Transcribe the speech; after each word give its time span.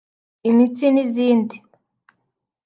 imitsi 0.49 0.85
n’izindi 0.93 1.55